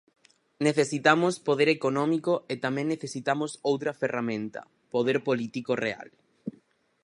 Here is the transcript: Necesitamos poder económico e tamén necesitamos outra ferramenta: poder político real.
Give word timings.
Necesitamos 0.67 1.33
poder 1.47 1.69
económico 1.77 2.33
e 2.53 2.55
tamén 2.65 2.87
necesitamos 2.93 3.51
outra 3.69 3.97
ferramenta: 4.01 4.61
poder 4.93 5.17
político 5.27 5.71
real. 5.85 6.07